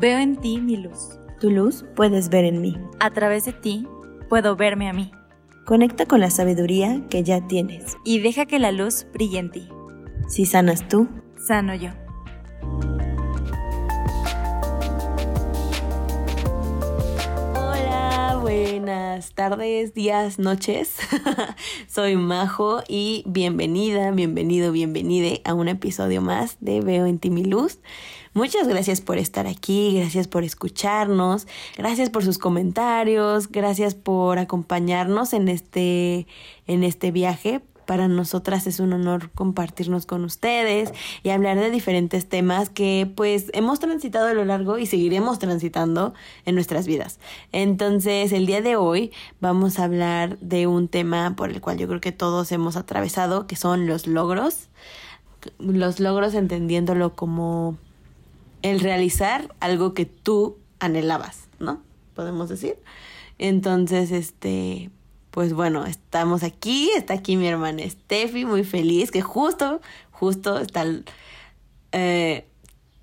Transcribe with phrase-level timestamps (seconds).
[0.00, 1.10] Veo en ti mi luz.
[1.42, 2.74] Tu luz puedes ver en mí.
[3.00, 3.86] A través de ti
[4.30, 5.12] puedo verme a mí.
[5.66, 7.98] Conecta con la sabiduría que ya tienes.
[8.02, 9.68] Y deja que la luz brille en ti.
[10.26, 11.06] Si sanas tú,
[11.46, 11.90] sano yo.
[17.54, 20.96] Hola, buenas tardes, días, noches.
[21.88, 27.44] Soy Majo y bienvenida, bienvenido, bienvenide a un episodio más de Veo en ti mi
[27.44, 27.80] luz.
[28.32, 35.32] Muchas gracias por estar aquí, gracias por escucharnos, gracias por sus comentarios, gracias por acompañarnos
[35.32, 36.28] en este,
[36.68, 37.60] en este viaje.
[37.86, 40.92] Para nosotras es un honor compartirnos con ustedes
[41.24, 46.14] y hablar de diferentes temas que pues hemos transitado a lo largo y seguiremos transitando
[46.44, 47.18] en nuestras vidas.
[47.50, 49.10] Entonces el día de hoy
[49.40, 53.48] vamos a hablar de un tema por el cual yo creo que todos hemos atravesado,
[53.48, 54.68] que son los logros.
[55.58, 57.76] Los logros entendiéndolo como
[58.62, 61.80] el realizar algo que tú anhelabas, ¿no?
[62.14, 62.76] Podemos decir.
[63.38, 64.90] Entonces, este,
[65.30, 69.80] pues bueno, estamos aquí, está aquí mi hermana Steffi, muy feliz, que justo,
[70.10, 70.84] justo está
[71.92, 72.46] eh,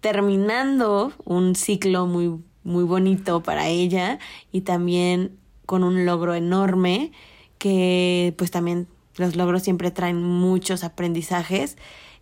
[0.01, 4.19] terminando un ciclo muy, muy bonito para ella
[4.51, 7.11] y también con un logro enorme
[7.57, 11.77] que pues también los logros siempre traen muchos aprendizajes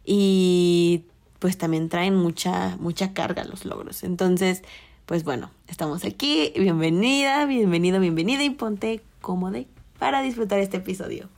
[0.05, 1.03] y
[1.39, 4.03] pues también traen mucha, mucha carga los logros.
[4.03, 4.63] Entonces,
[5.05, 6.51] pues bueno, estamos aquí.
[6.55, 9.63] Bienvenida, bienvenido, bienvenida y ponte cómodo
[9.99, 11.29] para disfrutar este episodio.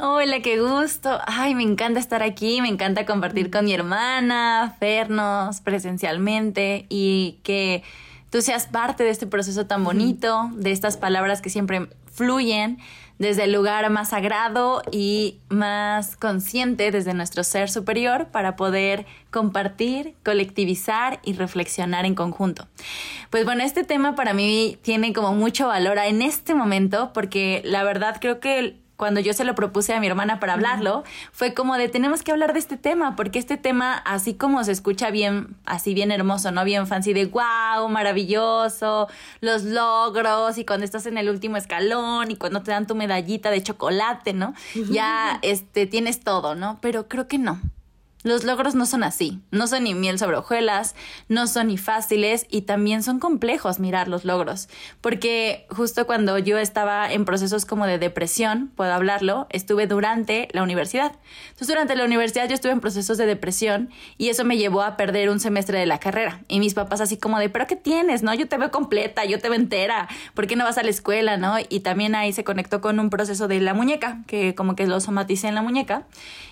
[0.00, 1.18] Hola, qué gusto.
[1.26, 7.82] Ay, me encanta estar aquí, me encanta compartir con mi hermana, vernos presencialmente y que
[8.30, 12.78] tú seas parte de este proceso tan bonito, de estas palabras que siempre fluyen
[13.18, 20.14] desde el lugar más sagrado y más consciente desde nuestro ser superior para poder compartir,
[20.24, 22.66] colectivizar y reflexionar en conjunto.
[23.30, 27.82] Pues bueno, este tema para mí tiene como mucho valor en este momento porque la
[27.84, 31.76] verdad creo que cuando yo se lo propuse a mi hermana para hablarlo, fue como
[31.76, 35.56] de tenemos que hablar de este tema, porque este tema, así como se escucha bien,
[35.64, 36.64] así bien hermoso, ¿no?
[36.64, 39.06] Bien fancy de wow, maravilloso,
[39.40, 43.52] los logros, y cuando estás en el último escalón, y cuando te dan tu medallita
[43.52, 44.52] de chocolate, ¿no?
[44.90, 46.78] Ya este tienes todo, ¿no?
[46.80, 47.60] Pero creo que no.
[48.24, 50.96] Los logros no son así, no son ni miel sobre hojuelas,
[51.28, 54.68] no son ni fáciles y también son complejos mirar los logros,
[55.00, 60.64] porque justo cuando yo estaba en procesos como de depresión, puedo hablarlo, estuve durante la
[60.64, 61.12] universidad.
[61.50, 64.96] Entonces durante la universidad yo estuve en procesos de depresión y eso me llevó a
[64.96, 66.40] perder un semestre de la carrera.
[66.48, 68.24] Y mis papás así como de, pero ¿qué tienes?
[68.24, 70.90] No, yo te veo completa, yo te veo entera, ¿por qué no vas a la
[70.90, 71.36] escuela?
[71.36, 71.54] ¿No?
[71.68, 74.98] Y también ahí se conectó con un proceso de la muñeca, que como que lo
[74.98, 76.02] somaticé en la muñeca.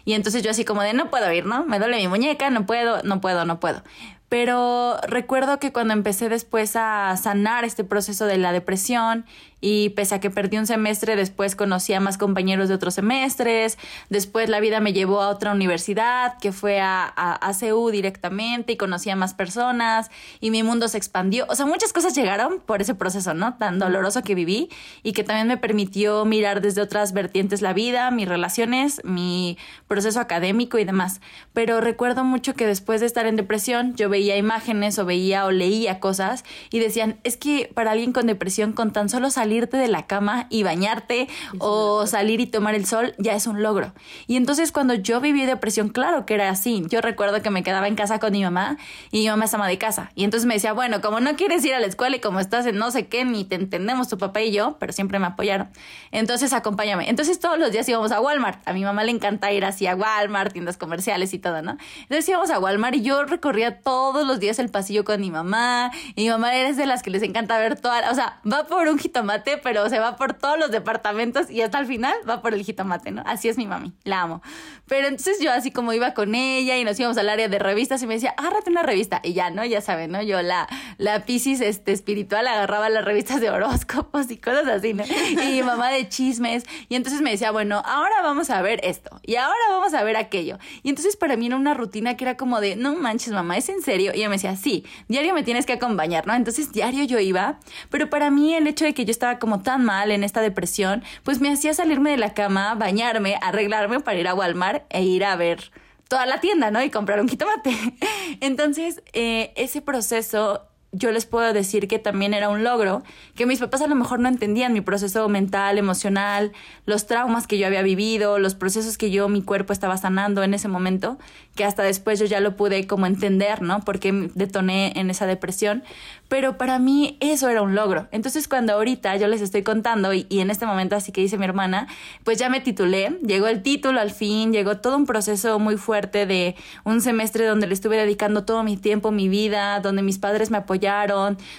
[0.05, 1.56] Y entonces yo así como de, no puedo ir, ¿no?
[1.65, 3.83] Me duele mi muñeca, no puedo, no puedo, no puedo.
[4.29, 9.25] Pero recuerdo que cuando empecé después a sanar este proceso de la depresión
[9.61, 13.79] y pese a que perdí un semestre, después conocí a más compañeros de otros semestres,
[14.11, 18.77] después la vida me llevó a otra universidad, que fue a, a, CU directamente y
[18.77, 20.11] conocí a más personas
[20.41, 21.47] y mi mundo se expandió.
[21.49, 23.57] O sea, muchas cosas llegaron por ese proceso, ¿no?
[23.57, 24.69] Tan doloroso que viví
[25.03, 29.57] y que también me permitió mirar desde otras vertientes la vida, mis relaciones, mi
[29.89, 31.21] proceso académico y demás.
[31.55, 35.51] Pero recuerdo mucho que después de estar en depresión, yo veía imágenes o veía o
[35.51, 39.77] leía cosas y decían, es que para alguien con depresión, con tan solo salir salirte
[39.77, 41.29] de la cama y bañarte
[41.61, 43.95] o salir y tomar el sol ya es un logro.
[44.27, 46.85] Y entonces cuando yo viví depresión, claro que era así.
[46.89, 48.77] Yo recuerdo que me quedaba en casa con mi mamá
[49.13, 50.11] y mi mamá es ama de casa.
[50.17, 52.67] Y entonces me decía, bueno, como no quieres ir a la escuela y como estás
[52.67, 55.69] en no sé qué, ni te entendemos tu papá y yo, pero siempre me apoyaron.
[56.11, 57.09] Entonces acompáñame.
[57.09, 58.67] Entonces todos los días íbamos a Walmart.
[58.67, 61.77] A mi mamá le encanta ir así a Walmart, tiendas comerciales y todo, ¿no?
[62.03, 63.81] Entonces íbamos a Walmart y yo recorría
[64.13, 65.91] todos los días el pasillo con mi mamá.
[66.15, 68.89] Y mi mamá eres de las que les encanta ver toda, o sea, va por
[68.89, 72.55] un jitomate pero se va por todos los departamentos y hasta el final va por
[72.55, 73.23] el jitomate, ¿no?
[73.27, 74.43] Así es mi mami, la amo.
[74.87, 78.03] Pero entonces yo así como iba con ella y nos íbamos al área de revistas
[78.03, 79.21] y me decía, agárrate una revista.
[79.23, 79.65] Y ya, ¿no?
[79.65, 80.23] Ya saben, ¿no?
[80.23, 80.69] Yo la,
[80.99, 85.05] la Pisces este, espiritual agarraba las revistas de horóscopos y cosas así, ¿no?
[85.31, 86.65] Y mi mamá de chismes.
[86.89, 90.17] Y entonces me decía, bueno, ahora vamos a ver esto y ahora vamos a ver
[90.17, 90.59] aquello.
[90.83, 93.69] Y entonces para mí era una rutina que era como de, no manches, mamá, ¿es
[93.69, 93.96] en serio?
[94.01, 96.35] Y ella me decía, sí, diario me tienes que acompañar, ¿no?
[96.35, 97.59] Entonces diario yo iba,
[97.91, 101.03] pero para mí el hecho de que yo estaba como tan mal en esta depresión,
[101.23, 105.25] pues me hacía salirme de la cama, bañarme, arreglarme para ir a Walmart e ir
[105.25, 105.71] a ver
[106.09, 106.83] toda la tienda, ¿no?
[106.83, 107.75] Y comprar un jitomate.
[108.41, 113.03] Entonces, eh, ese proceso yo les puedo decir que también era un logro,
[113.35, 116.53] que mis papás a lo mejor no entendían mi proceso mental, emocional,
[116.87, 120.55] los traumas que yo había vivido, los procesos que yo, mi cuerpo estaba sanando en
[120.55, 121.19] ese momento,
[121.55, 123.81] que hasta después yo ya lo pude como entender, ¿no?
[123.81, 125.83] Porque detoné en esa depresión.
[126.29, 128.09] Pero para mí eso era un logro.
[128.11, 131.45] Entonces cuando ahorita yo les estoy contando y, en este momento así que dice mi
[131.45, 131.89] hermana,
[132.25, 136.27] pues ya me titulé, llegó el título al fin, llegó todo un proceso muy fuerte
[136.27, 140.51] de un semestre donde le estuve dedicando todo mi tiempo, mi vida, donde mis padres
[140.51, 140.76] me apoyaron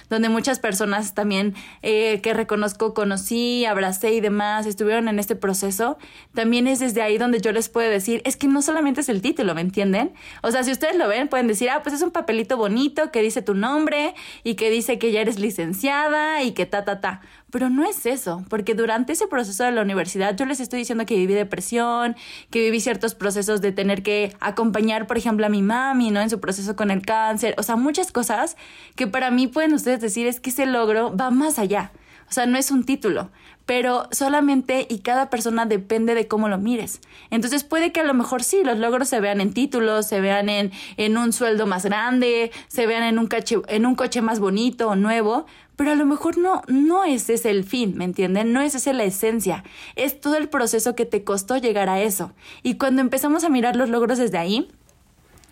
[0.08, 5.98] donde muchas personas también eh, que reconozco, conocí, abracé y demás, estuvieron en este proceso,
[6.34, 9.22] también es desde ahí donde yo les puedo decir, es que no solamente es el
[9.22, 10.12] título, ¿me entienden?
[10.42, 13.22] O sea, si ustedes lo ven, pueden decir, ah, pues es un papelito bonito que
[13.22, 17.20] dice tu nombre y que dice que ya eres licenciada y que ta, ta, ta.
[17.50, 21.06] Pero no es eso, porque durante ese proceso de la universidad yo les estoy diciendo
[21.06, 22.14] que viví depresión,
[22.50, 26.20] que viví ciertos procesos de tener que acompañar, por ejemplo, a mi mami, ¿no?
[26.20, 28.56] En su proceso con el cáncer, o sea, muchas cosas
[28.96, 31.90] que para mí pueden ustedes decir es que ese logro va más allá.
[32.28, 33.30] O sea, no es un título,
[33.64, 37.00] pero solamente y cada persona depende de cómo lo mires.
[37.30, 40.50] Entonces puede que a lo mejor sí, los logros se vean en títulos, se vean
[40.50, 43.28] en, en un sueldo más grande, se vean en un,
[43.68, 45.46] en un coche más bonito o nuevo,
[45.78, 48.52] pero a lo mejor no, no ese es el fin, ¿me entienden?
[48.52, 49.62] No es esa la esencia,
[49.94, 52.32] es todo el proceso que te costó llegar a eso.
[52.64, 54.68] Y cuando empezamos a mirar los logros desde ahí,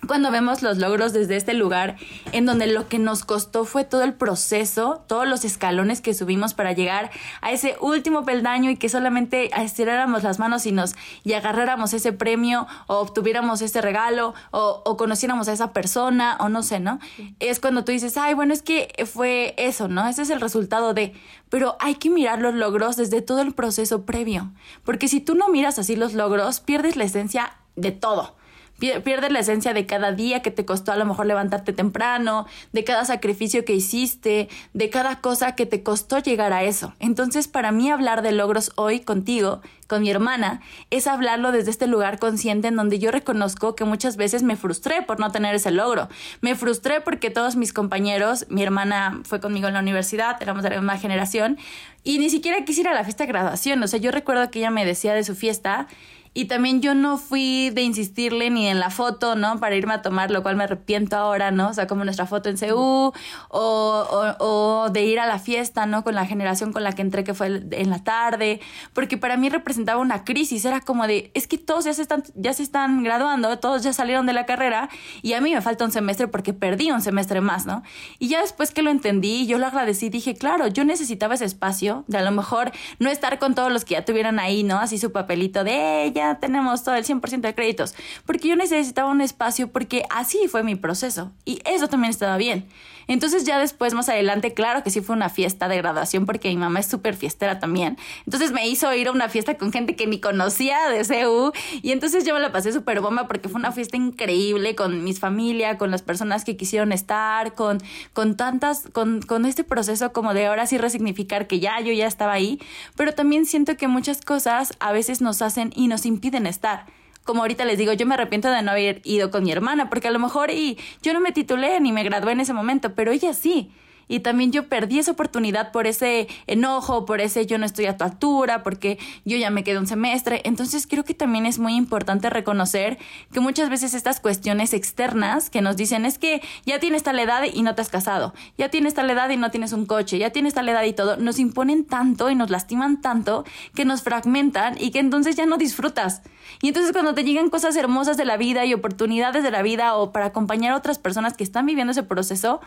[0.06, 1.96] cuando vemos los logros desde este lugar,
[2.32, 6.54] en donde lo que nos costó fue todo el proceso, todos los escalones que subimos
[6.54, 7.10] para llegar
[7.40, 10.94] a ese último peldaño y que solamente estiráramos las manos y nos
[11.24, 16.48] y agarráramos ese premio o obtuviéramos ese regalo o, o conociéramos a esa persona o
[16.48, 16.98] no sé, ¿no?
[17.40, 20.06] Es cuando tú dices, ay, bueno, es que fue eso, ¿no?
[20.08, 21.14] Ese es el resultado de...
[21.48, 24.52] Pero hay que mirar los logros desde todo el proceso previo,
[24.84, 28.34] porque si tú no miras así los logros, pierdes la esencia de todo.
[28.78, 32.84] Pierdes la esencia de cada día que te costó a lo mejor levantarte temprano, de
[32.84, 36.94] cada sacrificio que hiciste, de cada cosa que te costó llegar a eso.
[36.98, 41.86] Entonces, para mí hablar de logros hoy contigo, con mi hermana, es hablarlo desde este
[41.86, 45.70] lugar consciente en donde yo reconozco que muchas veces me frustré por no tener ese
[45.70, 46.08] logro.
[46.40, 50.70] Me frustré porque todos mis compañeros, mi hermana fue conmigo en la universidad, éramos de
[50.70, 51.58] la misma generación,
[52.02, 53.82] y ni siquiera quisiera la fiesta de graduación.
[53.82, 55.88] O sea, yo recuerdo que ella me decía de su fiesta
[56.36, 59.58] y también yo no fui de insistirle ni en la foto, ¿no?
[59.58, 61.70] Para irme a tomar, lo cual me arrepiento ahora, ¿no?
[61.70, 63.14] O sea, como nuestra foto en CU,
[63.48, 66.04] o, o, de ir a la fiesta, ¿no?
[66.04, 68.60] Con la generación con la que entré, que fue en la tarde,
[68.92, 72.22] porque para mí representaba una crisis, era como de, es que todos ya se están,
[72.34, 74.90] ya se están graduando, todos ya salieron de la carrera,
[75.22, 77.82] y a mí me falta un semestre porque perdí un semestre más, ¿no?
[78.18, 82.04] Y ya después que lo entendí, yo lo agradecí, dije, claro, yo necesitaba ese espacio,
[82.08, 84.78] de a lo mejor no estar con todos los que ya tuvieran ahí, ¿no?
[84.78, 87.94] Así su papelito de ella tenemos todo el 100% de créditos,
[88.26, 92.66] porque yo necesitaba un espacio porque así fue mi proceso y eso también estaba bien.
[93.08, 96.56] Entonces ya después, más adelante, claro que sí fue una fiesta de graduación porque mi
[96.56, 97.96] mamá es súper fiestera también.
[98.24, 101.92] Entonces me hizo ir a una fiesta con gente que ni conocía de CEU y
[101.92, 105.78] entonces yo me la pasé súper bomba porque fue una fiesta increíble con mis familia,
[105.78, 107.78] con las personas que quisieron estar, con,
[108.12, 112.06] con tantas, con, con este proceso como de ahora sí resignificar que ya yo ya
[112.06, 112.60] estaba ahí,
[112.96, 116.86] pero también siento que muchas cosas a veces nos hacen y nos impiden estar
[117.26, 120.08] como ahorita les digo, yo me arrepiento de no haber ido con mi hermana, porque
[120.08, 123.12] a lo mejor y yo no me titulé ni me gradué en ese momento, pero
[123.12, 123.70] ella sí.
[124.08, 127.96] Y también yo perdí esa oportunidad por ese enojo, por ese yo no estoy a
[127.96, 130.42] tu altura, porque yo ya me quedé un semestre.
[130.44, 132.98] Entonces creo que también es muy importante reconocer
[133.32, 137.42] que muchas veces estas cuestiones externas que nos dicen es que ya tienes tal edad
[137.52, 140.30] y no te has casado, ya tienes tal edad y no tienes un coche, ya
[140.30, 144.76] tienes tal edad y todo, nos imponen tanto y nos lastiman tanto que nos fragmentan
[144.78, 146.22] y que entonces ya no disfrutas.
[146.62, 149.96] Y entonces cuando te llegan cosas hermosas de la vida y oportunidades de la vida
[149.96, 152.60] o para acompañar a otras personas que están viviendo ese proceso,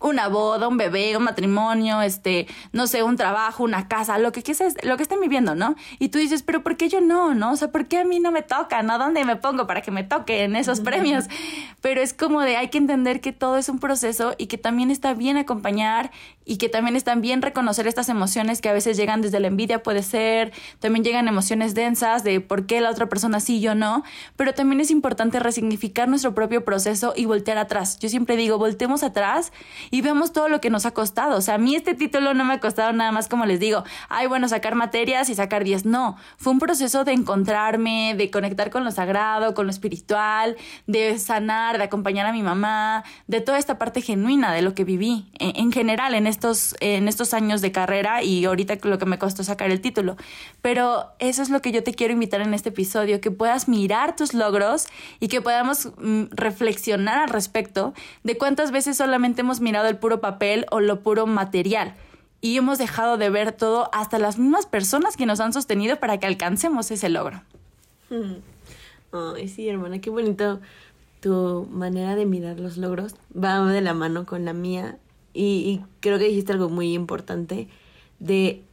[0.00, 4.42] una boda, un bebé, un matrimonio, este, no sé, un trabajo, una casa, lo que
[4.42, 5.76] quieras, lo que estén viviendo, ¿no?
[5.98, 7.52] Y tú dices, pero ¿por qué yo no, no?
[7.52, 8.98] O sea, ¿por qué a mí no me toca, no?
[8.98, 11.26] ¿Dónde me pongo para que me toquen esos premios?
[11.80, 14.90] Pero es como de hay que entender que todo es un proceso y que también
[14.90, 16.10] está bien acompañar
[16.44, 19.82] y que también están bien reconocer estas emociones que a veces llegan desde la envidia,
[19.82, 23.74] puede ser, también llegan emociones densas de por qué la otra persona sí y yo
[23.74, 24.02] no,
[24.36, 27.98] pero también es importante resignificar nuestro propio proceso y voltear atrás.
[27.98, 29.52] Yo siempre digo, voltemos atrás
[29.90, 31.38] y veamos todo lo que nos ha costado.
[31.38, 33.84] O sea, a mí este título no me ha costado nada más como les digo,
[34.08, 35.84] ay, bueno, sacar materias y sacar 10.
[35.84, 41.18] No, fue un proceso de encontrarme, de conectar con lo sagrado, con lo espiritual, de
[41.18, 45.30] sanar, de acompañar a mi mamá, de toda esta parte genuina de lo que viví
[45.38, 49.44] en, general en estos, en estos años de carrera y ahorita lo que me costó
[49.44, 50.16] sacar el título.
[50.60, 54.16] Pero eso es lo que yo te quiero invitar en este episodio, que puedas mirar
[54.16, 54.86] tus logros
[55.20, 60.20] y que podamos mm, reflexionar al respecto de cuántas veces solamente hemos mirado el puro
[60.20, 61.94] papel o lo puro material
[62.40, 66.18] y hemos dejado de ver todo hasta las mismas personas que nos han sostenido para
[66.18, 67.42] que alcancemos ese logro.
[69.12, 70.60] Ay, sí, hermana, qué bonito
[71.20, 73.14] tu manera de mirar los logros.
[73.32, 74.98] Va de la mano con la mía
[75.32, 77.68] y, y creo que dijiste algo muy importante
[78.18, 78.64] de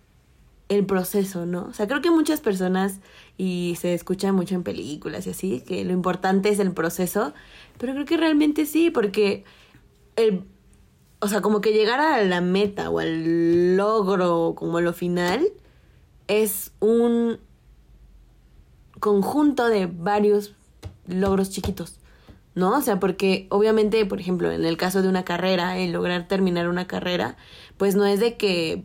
[0.69, 1.65] el proceso, ¿no?
[1.65, 2.99] O sea, creo que muchas personas,
[3.37, 7.33] y se escucha mucho en películas y así, que lo importante es el proceso,
[7.77, 9.43] pero creo que realmente sí, porque
[10.15, 10.43] el,
[11.19, 15.47] o sea, como que llegar a la meta o al logro como lo final
[16.27, 17.39] es un
[18.99, 20.55] conjunto de varios
[21.07, 21.99] logros chiquitos,
[22.55, 22.77] ¿no?
[22.77, 26.69] O sea, porque obviamente, por ejemplo, en el caso de una carrera, el lograr terminar
[26.69, 27.35] una carrera,
[27.77, 28.83] pues no es de que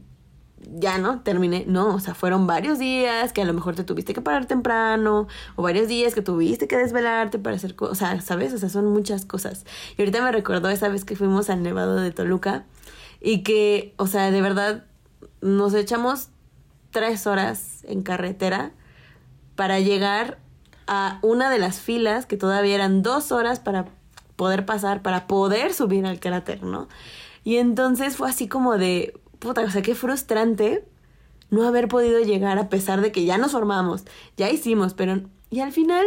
[0.72, 1.64] ya no, terminé.
[1.66, 5.26] No, o sea, fueron varios días que a lo mejor te tuviste que parar temprano,
[5.56, 8.52] o varios días que tuviste que desvelarte para hacer cosas, o sea, ¿sabes?
[8.52, 9.64] O sea, son muchas cosas.
[9.96, 12.64] Y ahorita me recordó esa vez que fuimos al Nevado de Toluca
[13.20, 14.84] y que, o sea, de verdad,
[15.40, 16.28] nos echamos
[16.90, 18.72] tres horas en carretera
[19.56, 20.38] para llegar
[20.86, 23.86] a una de las filas que todavía eran dos horas para
[24.36, 26.88] poder pasar, para poder subir al cráter, ¿no?
[27.44, 30.84] Y entonces fue así como de, puta, o sea, qué frustrante
[31.50, 34.04] no haber podido llegar a pesar de que ya nos formamos,
[34.36, 35.22] ya hicimos, pero...
[35.50, 36.04] Y al final,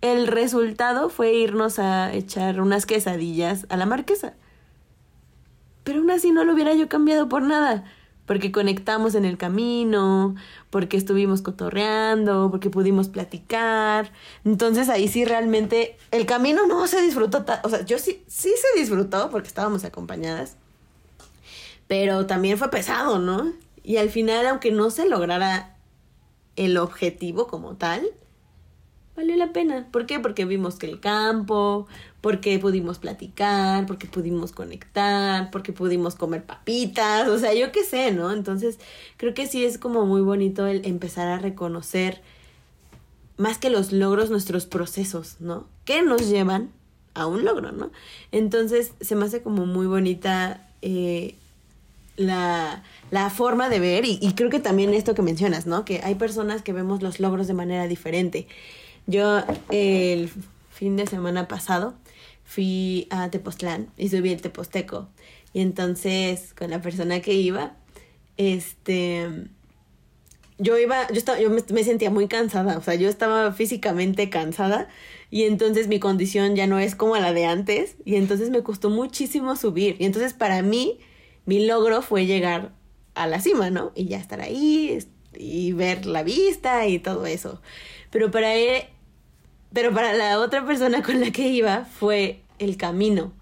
[0.00, 4.34] el resultado fue irnos a echar unas quesadillas a la marquesa.
[5.82, 7.84] Pero aún así no lo hubiera yo cambiado por nada,
[8.26, 10.36] porque conectamos en el camino,
[10.68, 14.12] porque estuvimos cotorreando, porque pudimos platicar.
[14.44, 18.78] Entonces ahí sí realmente el camino no se disfrutó, o sea, yo sí, sí se
[18.78, 20.58] disfrutó porque estábamos acompañadas
[21.90, 23.52] pero también fue pesado, ¿no?
[23.82, 25.74] Y al final, aunque no se lograra
[26.54, 28.06] el objetivo como tal,
[29.16, 29.88] valió la pena.
[29.90, 30.20] ¿Por qué?
[30.20, 31.88] Porque vimos que el campo,
[32.20, 38.12] porque pudimos platicar, porque pudimos conectar, porque pudimos comer papitas, o sea, yo qué sé,
[38.12, 38.30] ¿no?
[38.30, 38.78] Entonces,
[39.16, 42.22] creo que sí es como muy bonito el empezar a reconocer
[43.36, 45.66] más que los logros, nuestros procesos, ¿no?
[45.84, 46.70] Que nos llevan
[47.14, 47.90] a un logro, ¿no?
[48.30, 51.34] Entonces, se me hace como muy bonita eh,
[52.16, 55.84] la, la forma de ver y, creo que también esto que mencionas, ¿no?
[55.84, 58.46] Que hay personas que vemos los logros de manera diferente.
[59.06, 60.30] Yo el
[60.70, 61.94] fin de semana pasado
[62.44, 65.08] fui a Tepoztlán y subí el Teposteco
[65.52, 67.76] y entonces con la persona que iba,
[68.36, 69.48] este,
[70.58, 74.30] yo iba, yo estaba, yo me, me sentía muy cansada, o sea, yo estaba físicamente
[74.30, 74.88] cansada
[75.30, 78.90] y entonces mi condición ya no es como la de antes y entonces me costó
[78.90, 80.98] muchísimo subir y entonces para mí
[81.50, 82.70] mi logro fue llegar
[83.16, 83.90] a la cima, ¿no?
[83.96, 85.04] Y ya estar ahí
[85.36, 87.60] y ver la vista y todo eso.
[88.12, 88.84] Pero para él,
[89.72, 93.32] pero para la otra persona con la que iba fue el camino.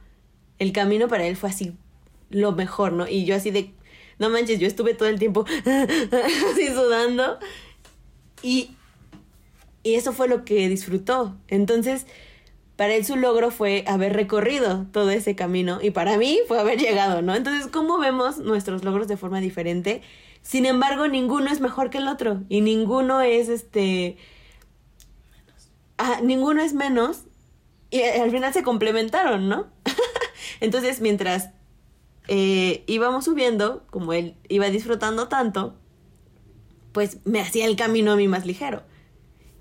[0.58, 1.74] El camino para él fue así
[2.30, 3.06] lo mejor, ¿no?
[3.06, 3.74] Y yo así de,
[4.18, 5.44] no manches, yo estuve todo el tiempo
[6.50, 7.38] así sudando
[8.42, 8.70] y,
[9.82, 11.36] y eso fue lo que disfrutó.
[11.48, 12.06] Entonces,
[12.78, 16.78] para él su logro fue haber recorrido todo ese camino y para mí fue haber
[16.78, 17.34] llegado, ¿no?
[17.34, 20.00] Entonces, ¿cómo vemos nuestros logros de forma diferente?
[20.42, 24.16] Sin embargo, ninguno es mejor que el otro y ninguno es este...
[25.96, 27.24] Ah, ninguno es menos
[27.90, 29.66] y al final se complementaron, ¿no?
[30.60, 31.50] Entonces, mientras
[32.28, 35.74] eh, íbamos subiendo, como él iba disfrutando tanto,
[36.92, 38.84] pues me hacía el camino a mí más ligero.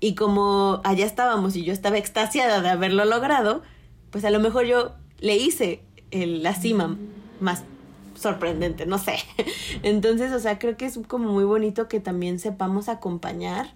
[0.00, 3.62] Y como allá estábamos y yo estaba extasiada de haberlo logrado,
[4.10, 6.96] pues a lo mejor yo le hice la cima
[7.40, 7.64] más
[8.14, 9.16] sorprendente, no sé.
[9.82, 13.74] Entonces, o sea, creo que es como muy bonito que también sepamos acompañar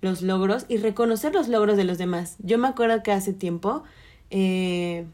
[0.00, 2.36] los logros y reconocer los logros de los demás.
[2.40, 3.84] Yo me acuerdo que hace tiempo
[4.30, 5.06] eh,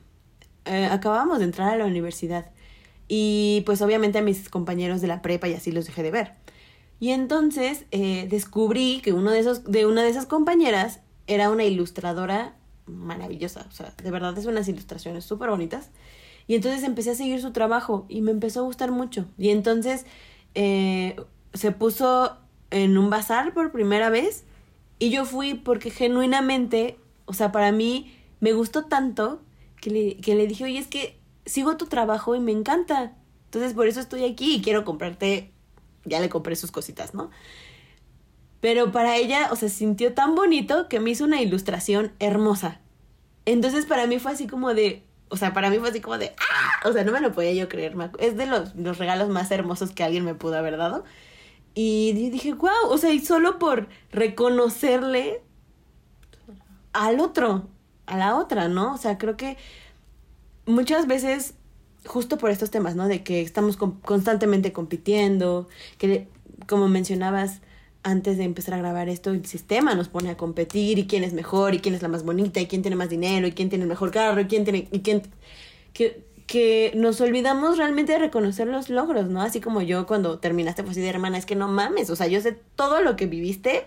[0.64, 2.50] eh, acabábamos de entrar a la universidad
[3.06, 6.32] y pues obviamente a mis compañeros de la prepa y así los dejé de ver.
[7.00, 11.64] Y entonces eh, descubrí que uno de esos, de una de esas compañeras era una
[11.64, 13.66] ilustradora maravillosa.
[13.68, 15.90] O sea, de verdad es unas ilustraciones súper bonitas.
[16.46, 19.26] Y entonces empecé a seguir su trabajo y me empezó a gustar mucho.
[19.36, 20.06] Y entonces
[20.54, 21.16] eh,
[21.52, 22.36] se puso
[22.70, 24.44] en un bazar por primera vez
[24.98, 29.40] y yo fui porque genuinamente, o sea, para mí me gustó tanto
[29.80, 33.14] que le, que le dije, oye, es que sigo tu trabajo y me encanta.
[33.44, 35.52] Entonces por eso estoy aquí y quiero comprarte,
[36.08, 37.30] ya le compré sus cositas, ¿no?
[38.60, 42.80] Pero para ella, o sea, sintió tan bonito que me hizo una ilustración hermosa.
[43.44, 46.34] Entonces para mí fue así como de, o sea, para mí fue así como de,
[46.38, 46.88] ¡ah!
[46.88, 47.94] O sea, no me lo podía yo creer.
[48.18, 51.04] Es de los, los regalos más hermosos que alguien me pudo haber dado.
[51.74, 55.42] Y dije, wow, o sea, y solo por reconocerle
[56.92, 57.68] al otro,
[58.06, 58.94] a la otra, ¿no?
[58.94, 59.56] O sea, creo que
[60.66, 61.54] muchas veces,
[62.06, 63.08] justo por estos temas, ¿no?
[63.08, 66.28] De que estamos constantemente compitiendo, que
[66.66, 67.60] como mencionabas
[68.02, 71.32] antes de empezar a grabar esto, el sistema nos pone a competir y quién es
[71.32, 73.84] mejor y quién es la más bonita y quién tiene más dinero y quién tiene
[73.84, 74.88] el mejor carro y quién tiene...
[74.90, 75.22] Y quién,
[75.92, 79.42] que, que nos olvidamos realmente de reconocer los logros, ¿no?
[79.42, 82.26] Así como yo cuando terminaste pues así de hermana, es que no mames, o sea,
[82.26, 83.84] yo sé todo lo que viviste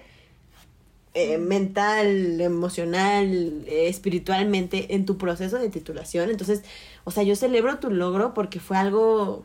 [1.13, 6.29] eh, mental, emocional, eh, espiritualmente en tu proceso de titulación.
[6.29, 6.63] Entonces,
[7.03, 9.43] o sea, yo celebro tu logro porque fue algo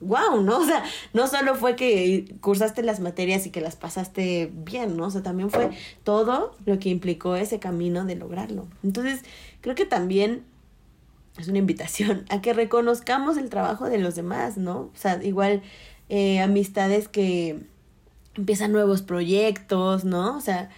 [0.00, 0.58] wow, ¿no?
[0.60, 5.06] O sea, no solo fue que cursaste las materias y que las pasaste bien, ¿no?
[5.06, 5.70] O sea, también fue
[6.04, 8.68] todo lo que implicó ese camino de lograrlo.
[8.82, 9.22] Entonces,
[9.60, 10.44] creo que también
[11.38, 14.78] es una invitación a que reconozcamos el trabajo de los demás, ¿no?
[14.80, 15.62] O sea, igual
[16.08, 17.60] eh, amistades que
[18.36, 20.36] empiezan nuevos proyectos, ¿no?
[20.36, 20.70] O sea,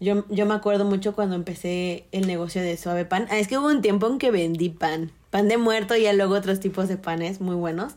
[0.00, 3.26] yo, yo me acuerdo mucho cuando empecé el negocio de suave pan.
[3.30, 6.34] Ah, es que hubo un tiempo en que vendí pan, pan de muerto y luego
[6.34, 7.94] otros tipos de panes muy buenos.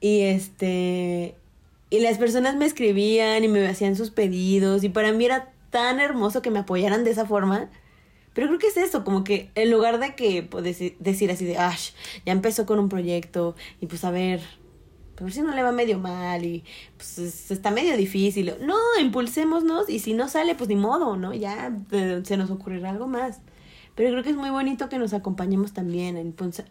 [0.00, 1.34] Y este,
[1.90, 6.00] y las personas me escribían y me hacían sus pedidos y para mí era tan
[6.00, 7.68] hermoso que me apoyaran de esa forma
[8.38, 11.58] pero creo que es eso, como que en lugar de que pues, decir así de,
[11.58, 11.90] Ash,
[12.24, 14.40] ya empezó con un proyecto y pues a ver,
[15.20, 16.64] a ver si no le va medio mal y
[16.96, 18.54] pues está medio difícil.
[18.60, 21.34] No, impulsémonos y si no sale, pues ni modo, ¿no?
[21.34, 21.72] Ya
[22.24, 23.40] se nos ocurrirá algo más.
[23.94, 26.20] Pero creo que es muy bonito que nos acompañemos también a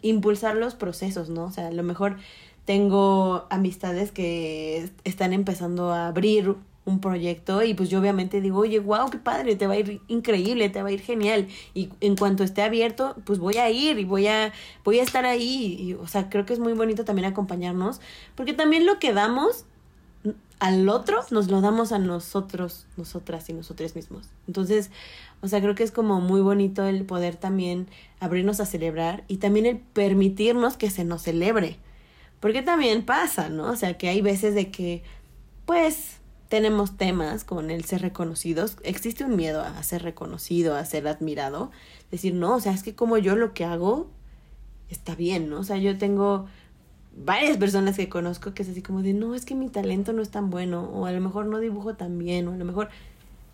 [0.00, 1.44] impulsar los procesos, ¿no?
[1.44, 2.16] O sea, a lo mejor
[2.64, 6.56] tengo amistades que están empezando a abrir
[6.88, 10.00] un proyecto y pues yo obviamente digo, oye, wow, qué padre, te va a ir
[10.08, 11.48] increíble, te va a ir genial.
[11.74, 14.52] Y en cuanto esté abierto, pues voy a ir y voy a,
[14.84, 15.76] voy a estar ahí.
[15.78, 18.00] Y, o sea, creo que es muy bonito también acompañarnos,
[18.34, 19.64] porque también lo que damos
[20.58, 24.28] al otro, nos lo damos a nosotros, nosotras y nosotros mismos.
[24.46, 24.90] Entonces,
[25.40, 27.86] o sea, creo que es como muy bonito el poder también
[28.18, 31.78] abrirnos a celebrar y también el permitirnos que se nos celebre.
[32.40, 33.70] Porque también pasa, ¿no?
[33.70, 35.02] O sea, que hay veces de que,
[35.64, 36.18] pues,
[36.48, 41.70] tenemos temas con el ser reconocidos, existe un miedo a ser reconocido, a ser admirado,
[42.10, 44.08] decir, no, o sea, es que como yo lo que hago
[44.88, 45.60] está bien, ¿no?
[45.60, 46.46] O sea, yo tengo
[47.14, 50.22] varias personas que conozco que es así como de, no, es que mi talento no
[50.22, 52.88] es tan bueno, o a lo mejor no dibujo tan bien, o a lo mejor,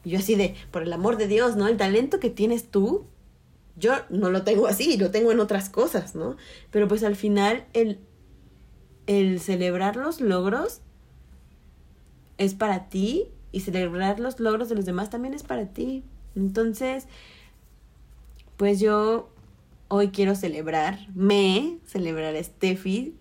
[0.04, 1.66] yo así de, por el amor de Dios, ¿no?
[1.66, 3.06] El talento que tienes tú,
[3.76, 6.36] yo no lo tengo así, lo tengo en otras cosas, ¿no?
[6.70, 7.98] Pero pues al final el,
[9.08, 10.80] el celebrar los logros
[12.38, 16.02] es para ti y celebrar los logros de los demás también es para ti.
[16.34, 17.06] Entonces,
[18.56, 19.30] pues yo
[19.88, 23.14] hoy quiero celebrar, me celebrar a Steffi,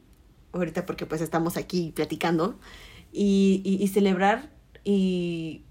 [0.53, 2.57] ahorita porque pues estamos aquí platicando,
[3.11, 4.49] y, y, celebrar
[4.83, 5.61] y,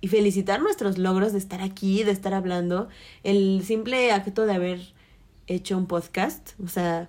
[0.00, 2.88] y felicitar nuestros logros de estar aquí, de estar hablando,
[3.24, 4.94] el simple acto de haber
[5.48, 7.08] hecho un podcast, o sea,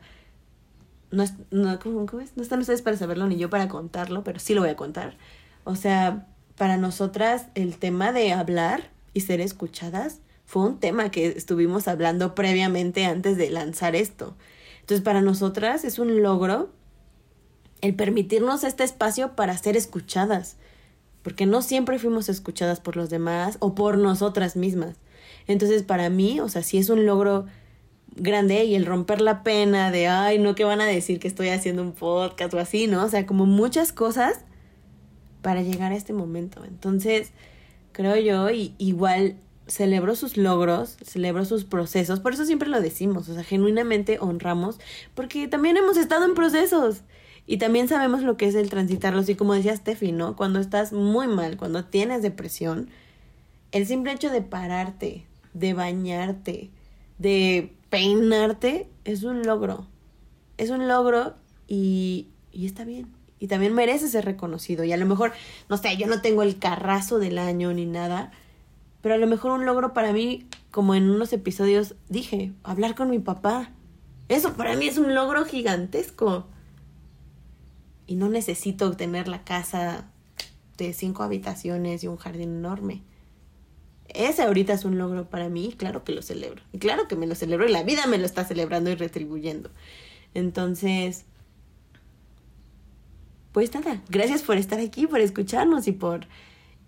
[1.12, 2.36] no, es, no, ¿cómo, es?
[2.36, 5.18] no están ustedes para saberlo ni yo para contarlo, pero sí lo voy a contar.
[5.68, 6.26] O sea,
[6.58, 12.36] para nosotras el tema de hablar y ser escuchadas fue un tema que estuvimos hablando
[12.36, 14.38] previamente antes de lanzar esto.
[14.80, 16.70] Entonces, para nosotras es un logro
[17.82, 20.56] el permitirnos este espacio para ser escuchadas,
[21.22, 24.96] porque no siempre fuimos escuchadas por los demás o por nosotras mismas.
[25.48, 27.46] Entonces, para mí, o sea, sí es un logro
[28.16, 31.50] grande y el romper la pena de, ay, no, ¿qué van a decir que estoy
[31.50, 33.04] haciendo un podcast o así, ¿no?
[33.04, 34.46] O sea, como muchas cosas
[35.42, 36.64] para llegar a este momento.
[36.66, 37.32] Entonces,
[37.92, 43.30] creo yo, y igual celebro sus logros, celebro sus procesos, por eso siempre lo decimos,
[43.30, 44.80] o sea, genuinamente honramos,
[45.14, 47.02] porque también hemos estado en procesos
[47.46, 50.36] y también sabemos lo que es el transitarlos y como decía Steffi, ¿no?
[50.36, 52.90] Cuando estás muy mal, cuando tienes depresión,
[53.72, 56.72] el simple hecho de pararte, de bañarte,
[57.18, 59.88] de peinarte, es un logro,
[60.58, 61.36] es un logro
[61.68, 64.84] y, y está bien y también merece ser reconocido.
[64.84, 65.34] Y a lo mejor,
[65.70, 68.32] no sé, yo no tengo el carrazo del año ni nada,
[69.02, 73.10] pero a lo mejor un logro para mí, como en unos episodios dije, hablar con
[73.10, 73.72] mi papá.
[74.28, 76.48] Eso para mí es un logro gigantesco.
[78.08, 80.10] Y no necesito tener la casa
[80.78, 83.04] de cinco habitaciones y un jardín enorme.
[84.10, 86.64] ese ahorita es un logro para mí, claro que lo celebro.
[86.72, 89.70] Y claro que me lo celebro y la vida me lo está celebrando y retribuyendo.
[90.34, 91.26] Entonces,
[93.52, 96.28] pues nada, gracias por estar aquí, por escucharnos y por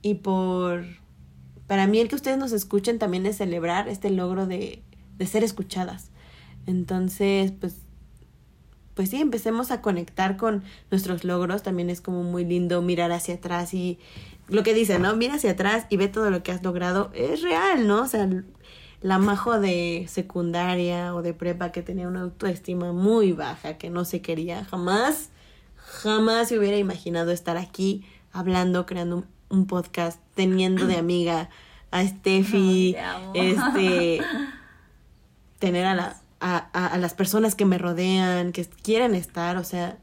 [0.02, 0.86] y por
[1.68, 4.82] para mí el que ustedes nos escuchen también es celebrar este logro de,
[5.18, 6.10] de ser escuchadas.
[6.66, 7.76] Entonces, pues
[9.00, 13.36] pues sí, empecemos a conectar con nuestros logros, también es como muy lindo mirar hacia
[13.36, 13.98] atrás y
[14.50, 15.16] lo que dice, ¿no?
[15.16, 18.02] Mira hacia atrás y ve todo lo que has logrado, es real, ¿no?
[18.02, 18.28] O sea,
[19.02, 24.04] la majo de secundaria o de prepa que tenía una autoestima muy baja, que no
[24.04, 25.30] se quería jamás
[25.90, 31.50] jamás se hubiera imaginado estar aquí hablando, creando un, podcast, teniendo de amiga
[31.92, 32.96] a Steffi,
[33.34, 34.22] este,
[35.60, 39.98] tener a, la, a, a, las personas que me rodean, que quieren estar, o sea,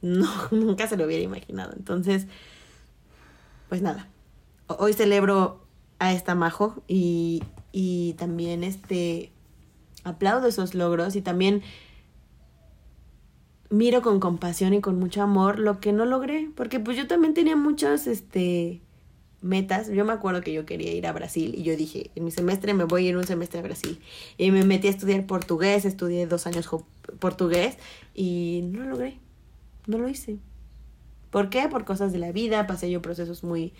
[0.00, 1.72] no, nunca se lo hubiera imaginado.
[1.76, 2.26] Entonces,
[3.68, 4.08] pues nada,
[4.68, 5.66] hoy celebro
[5.98, 9.32] a esta Majo y, y también este
[10.04, 11.62] aplaudo esos logros y también
[13.70, 17.34] miro con compasión y con mucho amor lo que no logré, porque pues yo también
[17.34, 18.80] tenía muchas este
[19.42, 19.88] metas.
[19.88, 22.74] Yo me acuerdo que yo quería ir a Brasil y yo dije, en mi semestre
[22.74, 24.00] me voy a ir un semestre a Brasil.
[24.36, 26.68] Y me metí a estudiar portugués, estudié dos años
[27.18, 27.76] portugués
[28.14, 29.18] y no lo logré,
[29.86, 30.38] no lo hice.
[31.30, 31.68] ¿Por qué?
[31.68, 33.72] Por cosas de la vida, pasé yo procesos muy,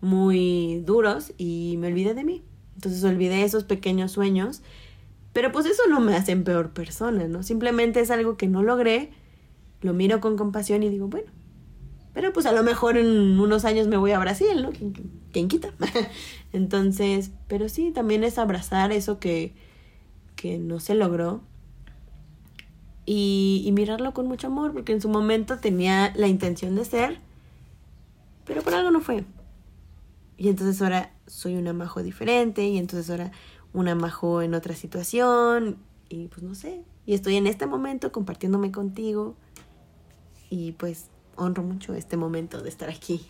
[0.00, 2.42] muy duros y me olvidé de mí.
[2.76, 4.62] Entonces olvidé esos pequeños sueños,
[5.32, 7.42] pero pues eso no me hace en peor persona, ¿no?
[7.42, 9.10] Simplemente es algo que no logré
[9.80, 11.30] lo miro con compasión y digo, bueno,
[12.12, 14.70] pero pues a lo mejor en unos años me voy a Brasil, ¿no?
[15.32, 15.72] ¿Quién, quita?
[16.52, 19.54] Entonces, pero sí, también es abrazar eso que,
[20.34, 21.42] que no se logró
[23.06, 27.20] y, y mirarlo con mucho amor, porque en su momento tenía la intención de ser,
[28.44, 29.24] pero por algo no fue.
[30.36, 33.32] Y entonces ahora soy una majo diferente y entonces ahora
[33.72, 35.76] una majo en otra situación
[36.08, 36.82] y pues no sé.
[37.06, 39.36] Y estoy en este momento compartiéndome contigo
[40.50, 41.06] y pues
[41.36, 43.26] honro mucho este momento de estar aquí.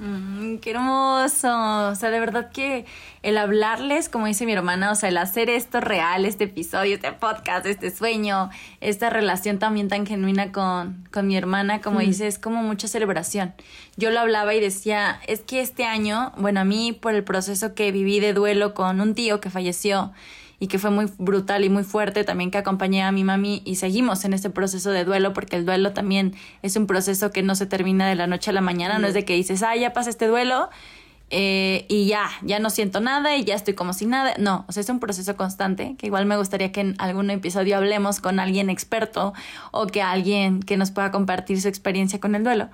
[0.00, 1.88] Mm, qué hermoso.
[1.88, 2.86] O sea, de verdad que
[3.22, 7.12] el hablarles, como dice mi hermana, o sea, el hacer esto real, este episodio, este
[7.12, 12.38] podcast, este sueño, esta relación también tan genuina con, con mi hermana, como dice, es
[12.38, 13.54] como mucha celebración.
[13.96, 17.74] Yo lo hablaba y decía, es que este año, bueno, a mí por el proceso
[17.74, 20.12] que viví de duelo con un tío que falleció,
[20.60, 23.76] y que fue muy brutal y muy fuerte, también que acompañé a mi mami y
[23.76, 27.54] seguimos en este proceso de duelo, porque el duelo también es un proceso que no
[27.54, 29.92] se termina de la noche a la mañana, no es de que dices, ah, ya
[29.92, 30.68] pasa este duelo
[31.30, 34.34] eh, y ya, ya no siento nada y ya estoy como sin nada.
[34.38, 37.76] No, o sea, es un proceso constante, que igual me gustaría que en algún episodio
[37.76, 39.34] hablemos con alguien experto
[39.70, 42.70] o que alguien que nos pueda compartir su experiencia con el duelo.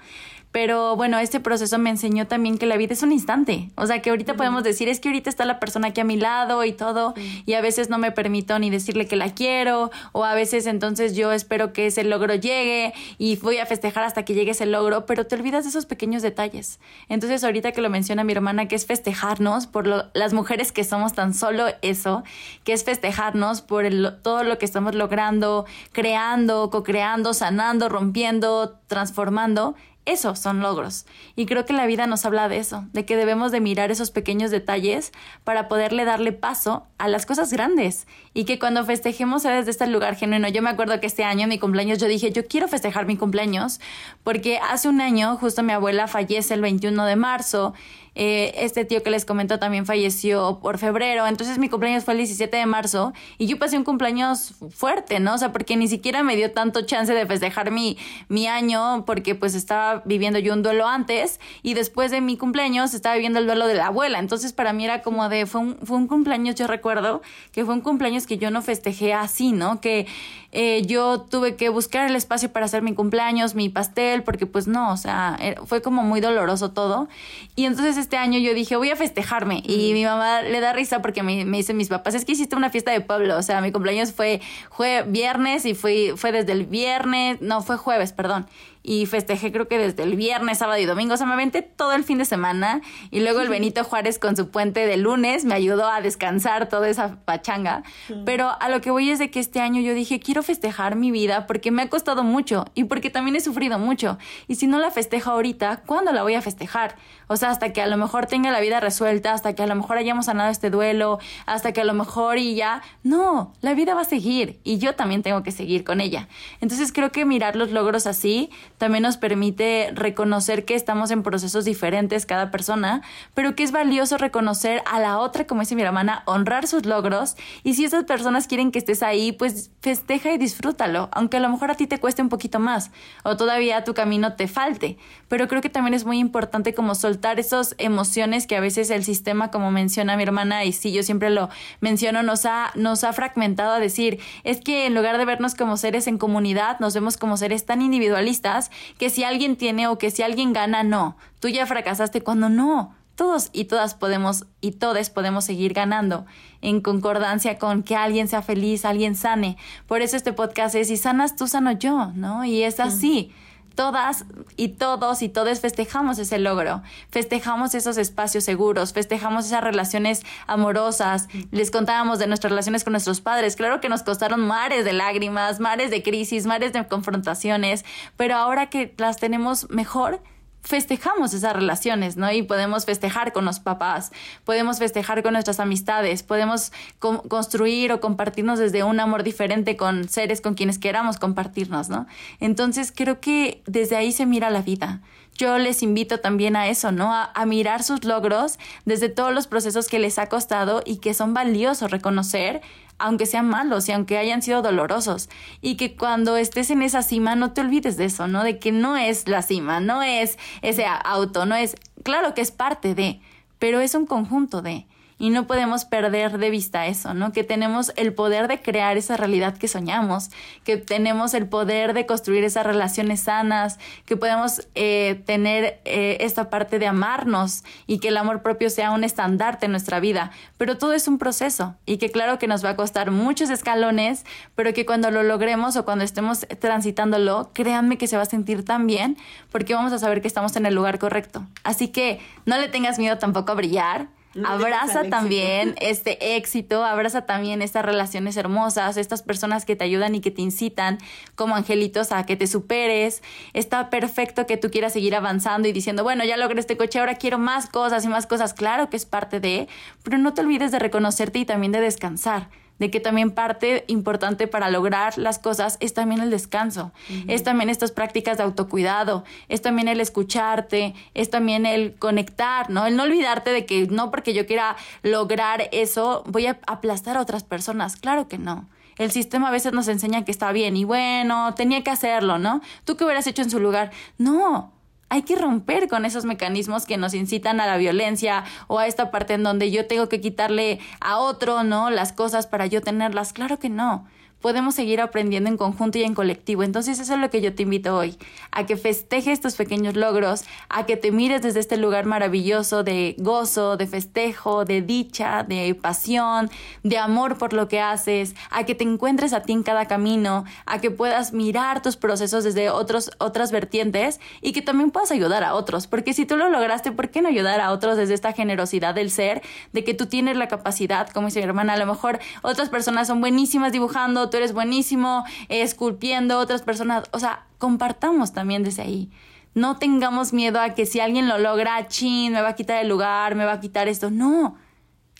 [0.55, 3.71] Pero bueno, este proceso me enseñó también que la vida es un instante.
[3.75, 6.17] O sea, que ahorita podemos decir, es que ahorita está la persona aquí a mi
[6.17, 7.12] lado y todo,
[7.45, 11.17] y a veces no me permito ni decirle que la quiero, o a veces entonces
[11.17, 15.07] yo espero que ese logro llegue y voy a festejar hasta que llegue ese logro,
[15.07, 16.79] pero te olvidas de esos pequeños detalles.
[17.09, 21.14] Entonces ahorita que lo menciona mi hermana, que es festejarnos por las mujeres que somos
[21.14, 22.23] tan solo eso,
[22.62, 23.87] que es festejarnos por
[24.23, 29.75] todo lo que estamos logrando, creando, co-creando, sanando, rompiendo, transformando
[30.07, 31.07] esos son logros.
[31.37, 34.11] Y creo que la vida nos habla de eso, de que debemos de mirar esos
[34.11, 35.12] pequeños detalles
[35.45, 38.07] para poderle darle paso a las cosas grandes.
[38.35, 40.49] Y que cuando festejemos sea desde este lugar genuino.
[40.49, 43.81] Yo me acuerdo que este año, mi cumpleaños, yo dije, yo quiero festejar mi cumpleaños,
[44.25, 47.75] porque hace un año, justo mi abuela fallece el 21 de marzo
[48.16, 52.18] eh, este tío que les comento también falleció por febrero, entonces mi cumpleaños fue el
[52.18, 55.35] 17 de marzo y yo pasé un cumpleaños fuerte, ¿no?
[55.35, 57.97] O sea, porque ni siquiera me dio tanto chance de festejar mi,
[58.29, 62.94] mi año porque pues estaba viviendo yo un duelo antes y después de mi cumpleaños
[62.94, 65.77] estaba viviendo el duelo de la abuela, entonces para mí era como de, fue un,
[65.83, 67.20] fue un cumpleaños, yo recuerdo
[67.51, 69.80] que fue un cumpleaños que yo no festejé así, ¿no?
[69.80, 70.06] Que
[70.55, 74.69] eh, yo tuve que buscar el espacio para hacer mi cumpleaños, mi pastel, porque pues
[74.69, 75.37] no, o sea,
[75.67, 77.09] fue como muy doloroso todo.
[77.57, 79.62] Y entonces este año yo dije, voy a festejarme.
[79.67, 82.57] Y mi mamá le da risa porque me, me dicen mis papás, es que hiciste
[82.57, 84.40] una fiesta de pueblo, o sea, mi cumpleaños fue,
[84.71, 88.47] fue viernes y fui, fue desde el viernes, no, fue jueves, perdón.
[88.87, 91.95] Y festejé creo que desde el viernes, sábado y domingo, o sea, me aventé todo
[91.95, 95.55] el fin de semana y luego el Benito Juárez con su puente de lunes me
[95.55, 97.83] ayudó a descansar toda esa pachanga,
[98.27, 101.11] pero a lo que voy es de que este año yo dije, quiero festejar mi
[101.11, 104.78] vida porque me ha costado mucho y porque también he sufrido mucho y si no
[104.78, 106.96] la festejo ahorita, ¿cuándo la voy a festejar?
[107.26, 109.74] O sea, hasta que a lo mejor tenga la vida resuelta, hasta que a lo
[109.74, 113.94] mejor hayamos sanado este duelo, hasta que a lo mejor y ya, no, la vida
[113.94, 116.28] va a seguir y yo también tengo que seguir con ella.
[116.61, 121.64] Entonces creo que mirar los logros así también nos permite reconocer que estamos en procesos
[121.64, 123.02] diferentes cada persona,
[123.33, 127.37] pero que es valioso reconocer a la otra, como dice mi hermana, honrar sus logros
[127.62, 131.49] y si esas personas quieren que estés ahí, pues festeja y disfrútalo, aunque a lo
[131.49, 132.90] mejor a ti te cueste un poquito más
[133.23, 137.40] o todavía tu camino te falte, pero creo que también es muy importante como soltar
[137.40, 141.31] esas emociones que a veces el sistema, como menciona mi hermana, y sí, yo siempre
[141.31, 141.49] lo
[141.81, 145.77] menciono, nos ha, nos ha fragmentado a decir, es que en lugar de vernos como
[145.77, 150.11] seres en comunidad, nos vemos como seres tan individualistas que si alguien tiene o que
[150.11, 152.94] si alguien gana, no, tú ya fracasaste cuando no.
[153.14, 156.27] Todos y todas podemos y todes podemos seguir ganando
[156.61, 159.57] en concordancia con que alguien sea feliz, alguien sane.
[159.87, 162.44] Por eso este podcast es si sanas tú, sano yo, ¿no?
[162.44, 163.33] Y es así
[163.74, 164.24] todas
[164.57, 171.29] y todos y todos festejamos ese logro, festejamos esos espacios seguros, festejamos esas relaciones amorosas.
[171.50, 173.57] Les contábamos de nuestras relaciones con nuestros padres.
[173.57, 177.85] Claro que nos costaron mares de lágrimas, mares de crisis, mares de confrontaciones,
[178.16, 180.20] pero ahora que las tenemos mejor,
[180.64, 182.33] festejamos esas relaciones, ¿no?
[182.33, 184.11] Y podemos festejar con los papás,
[184.44, 190.40] podemos festejar con nuestras amistades, podemos construir o compartirnos desde un amor diferente con seres
[190.40, 192.07] con quienes queramos compartirnos, ¿no?
[192.40, 195.00] Entonces creo que desde ahí se mira la vida.
[195.37, 197.12] Yo les invito también a eso, ¿no?
[197.12, 201.12] A, a mirar sus logros desde todos los procesos que les ha costado y que
[201.12, 202.62] son valiosos reconocer
[202.98, 205.28] aunque sean malos y aunque hayan sido dolorosos.
[205.61, 208.44] Y que cuando estés en esa cima no te olvides de eso, ¿no?
[208.44, 212.50] De que no es la cima, no es ese auto, no es, claro que es
[212.50, 213.20] parte de,
[213.59, 214.87] pero es un conjunto de
[215.24, 217.32] y no podemos perder de vista eso, ¿no?
[217.32, 220.28] Que tenemos el poder de crear esa realidad que soñamos,
[220.64, 226.50] que tenemos el poder de construir esas relaciones sanas, que podemos eh, tener eh, esta
[226.50, 230.30] parte de amarnos y que el amor propio sea un estandarte en nuestra vida.
[230.58, 234.26] Pero todo es un proceso y que claro que nos va a costar muchos escalones,
[234.54, 238.62] pero que cuando lo logremos o cuando estemos transitándolo, créanme que se va a sentir
[238.62, 239.16] tan bien
[239.50, 241.46] porque vamos a saber que estamos en el lugar correcto.
[241.62, 244.08] Así que no le tengas miedo tampoco a brillar
[244.44, 250.20] abraza también este éxito, abraza también estas relaciones hermosas, estas personas que te ayudan y
[250.20, 250.99] que te incitan
[251.35, 253.23] como angelitos a que te superes.
[253.53, 257.14] Está perfecto que tú quieras seguir avanzando y diciendo, bueno, ya logré este coche, ahora
[257.14, 258.55] quiero más cosas y más cosas.
[258.55, 259.68] Claro que es parte de,
[260.03, 264.46] pero no te olvides de reconocerte y también de descansar de que también parte importante
[264.46, 266.92] para lograr las cosas es también el descanso,
[267.28, 272.87] es también estas prácticas de autocuidado, es también el escucharte, es también el conectar, ¿no?
[272.87, 277.20] El no olvidarte de que no porque yo quiera lograr eso voy a aplastar a
[277.20, 278.68] otras personas, claro que no.
[278.96, 282.60] El sistema a veces nos enseña que está bien y bueno, tenía que hacerlo, ¿no?
[282.84, 283.90] ¿Tú qué hubieras hecho en su lugar?
[284.18, 284.72] No,
[285.09, 289.11] hay que romper con esos mecanismos que nos incitan a la violencia o a esta
[289.11, 291.90] parte en donde yo tengo que quitarle a otro, ¿no?
[291.90, 293.33] Las cosas para yo tenerlas.
[293.33, 294.07] Claro que no
[294.44, 296.64] podemos seguir aprendiendo en conjunto y en colectivo.
[296.64, 298.18] Entonces eso es lo que yo te invito hoy,
[298.50, 303.16] a que festejes tus pequeños logros, a que te mires desde este lugar maravilloso de
[303.16, 306.50] gozo, de festejo, de dicha, de pasión,
[306.83, 310.44] de amor por lo que haces, a que te encuentres a ti en cada camino,
[310.66, 315.42] a que puedas mirar tus procesos desde otros, otras vertientes y que también puedas ayudar
[315.42, 318.35] a otros, porque si tú lo lograste, ¿por qué no ayudar a otros desde esta
[318.35, 319.40] generosidad del ser,
[319.72, 323.07] de que tú tienes la capacidad, como dice mi hermana, a lo mejor otras personas
[323.07, 329.12] son buenísimas dibujando, tú eres buenísimo esculpiendo, otras personas, o sea, compartamos también desde ahí.
[329.55, 332.88] No tengamos miedo a que si alguien lo logra, chin, me va a quitar el
[332.88, 334.11] lugar, me va a quitar esto.
[334.11, 334.57] No,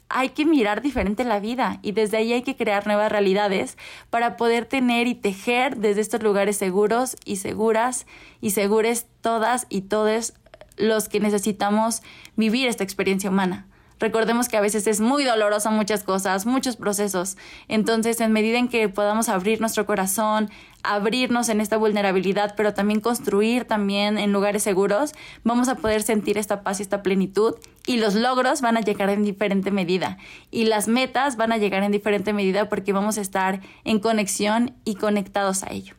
[0.09, 3.79] hay que mirar diferente la vida y desde ahí hay que crear nuevas realidades
[4.11, 8.09] para poder tener y tejer desde estos lugares seguros y seguras
[8.41, 10.35] y segures todas y todos
[10.77, 12.03] los que necesitamos
[12.35, 13.69] vivir esta experiencia humana.
[14.01, 17.37] Recordemos que a veces es muy doloroso muchas cosas, muchos procesos.
[17.69, 20.51] Entonces, en medida en que podamos abrir nuestro corazón,
[20.83, 26.39] abrirnos en esta vulnerabilidad, pero también construir también en lugares seguros, vamos a poder sentir
[26.39, 27.55] esta paz y esta plenitud
[27.87, 30.19] y los logros van a llegar en diferente medida
[30.51, 34.75] y las metas van a llegar en diferente medida porque vamos a estar en conexión
[34.85, 35.95] y conectados a ello.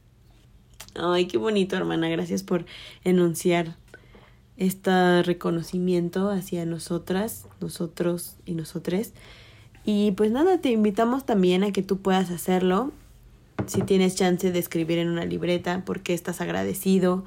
[0.95, 2.07] Ay, qué bonito, hermana.
[2.07, 2.65] Gracias por
[3.03, 3.75] enunciar
[4.57, 9.13] este reconocimiento hacia nosotras, nosotros y nosotres.
[9.83, 12.91] Y pues nada, te invitamos también a que tú puedas hacerlo.
[13.67, 17.23] Si tienes chance de escribir en una libreta por qué estás agradecido,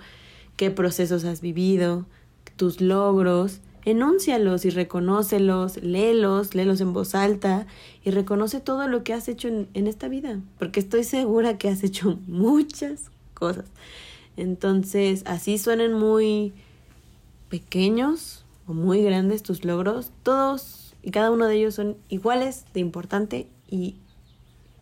[0.57, 2.05] qué procesos has vivido,
[2.57, 7.67] tus logros, enúncialos y reconócelos, léelos, léelos en voz alta
[8.05, 11.83] y reconoce todo lo que has hecho en, esta vida, porque estoy segura que has
[11.83, 13.67] hecho muchas cosas.
[14.37, 16.53] Entonces, así suenen muy
[17.49, 22.81] pequeños o muy grandes tus logros, todos y cada uno de ellos son iguales de
[22.81, 23.97] importante y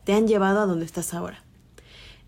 [0.04, 1.44] te han llevado a donde estás ahora.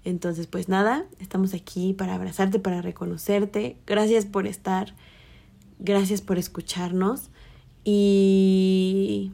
[0.04, 3.76] Entonces, pues nada, estamos aquí para abrazarte, para reconocerte.
[3.86, 4.94] Gracias por estar,
[5.78, 7.30] gracias por escucharnos
[7.84, 9.32] y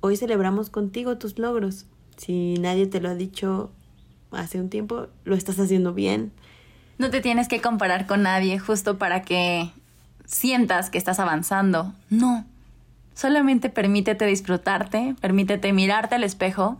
[0.00, 1.86] hoy celebramos contigo tus logros.
[2.16, 3.70] Si nadie te lo ha dicho
[4.30, 6.32] hace un tiempo, lo estás haciendo bien.
[6.98, 9.70] No te tienes que comparar con nadie justo para que
[10.24, 11.92] sientas que estás avanzando.
[12.10, 12.44] No.
[13.14, 16.78] Solamente permítete disfrutarte, permítete mirarte al espejo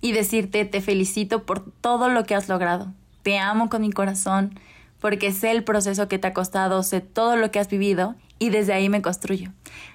[0.00, 2.92] y decirte te felicito por todo lo que has logrado.
[3.22, 4.58] Te amo con mi corazón
[5.00, 8.50] porque sé el proceso que te ha costado, sé todo lo que has vivido y
[8.50, 9.52] desde ahí me construyo.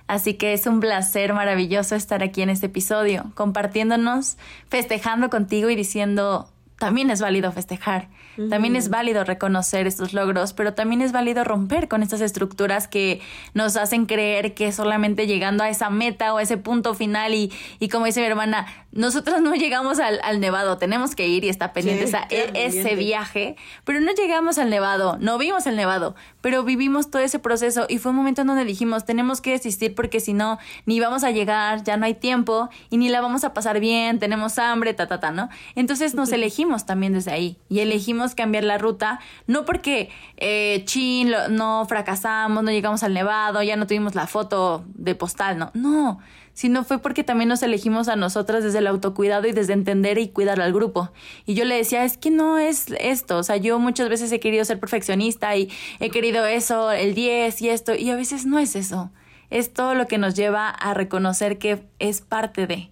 [0.08, 4.38] Así que es un placer maravilloso estar aquí en este episodio, compartiéndonos,
[4.70, 8.10] festejando contigo y diciendo también es válido festejar,
[8.50, 13.22] también es válido reconocer estos logros, pero también es válido romper con estas estructuras que
[13.54, 17.52] nos hacen creer que solamente llegando a esa meta o a ese punto final y,
[17.80, 21.50] y como dice mi hermana, nosotros no llegamos al, al nevado, tenemos que ir y
[21.50, 26.64] está pendiente e, ese viaje, pero no llegamos al nevado, no vimos el nevado, pero
[26.64, 30.22] vivimos todo ese proceso y fue un momento en donde dijimos, tenemos que desistir porque
[30.22, 33.54] si no, ni vamos a llegar, ya no hay tiempo y ni la vamos a
[33.54, 35.50] pasar bien, tenemos hambre, ta, ta, ta, ¿no?
[35.76, 41.34] Entonces nos elegimos también desde ahí y elegimos cambiar la ruta, no porque eh, chin,
[41.50, 46.20] no fracasamos, no llegamos al nevado, ya no tuvimos la foto de postal, no, no,
[46.56, 50.30] sino fue porque también nos elegimos a nosotras desde el autocuidado y desde entender y
[50.30, 51.12] cuidar al grupo.
[51.46, 54.40] Y yo le decía, es que no es esto, o sea, yo muchas veces he
[54.40, 58.58] querido ser perfeccionista y he querido eso, el 10 y esto, y a veces no
[58.58, 59.12] es eso.
[59.52, 62.90] Es todo lo que nos lleva a reconocer que es parte de.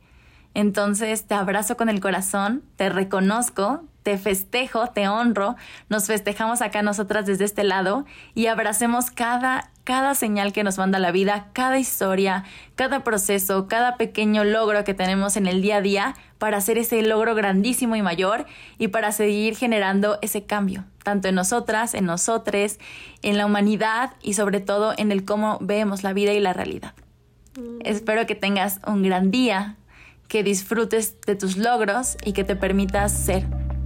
[0.54, 5.56] Entonces te abrazo con el corazón, te reconozco, te festejo, te honro,
[5.90, 11.00] nos festejamos acá nosotras desde este lado y abracemos cada, cada señal que nos manda
[11.00, 15.82] la vida, cada historia, cada proceso, cada pequeño logro que tenemos en el día a
[15.82, 18.46] día para hacer ese logro grandísimo y mayor
[18.78, 22.80] y para seguir generando ese cambio, tanto en nosotras, en nosotres,
[23.22, 26.94] en la humanidad y sobre todo en el cómo vemos la vida y la realidad.
[27.58, 27.80] Mm.
[27.84, 29.76] Espero que tengas un gran día,
[30.28, 33.46] que disfrutes de tus logros y que te permitas ser.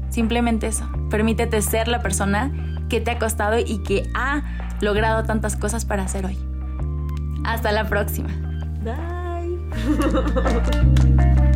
[0.09, 0.87] Simplemente eso.
[1.09, 2.51] Permítete ser la persona
[2.89, 6.37] que te ha costado y que ha logrado tantas cosas para ser hoy.
[7.45, 8.29] Hasta la próxima.
[8.83, 9.57] Bye.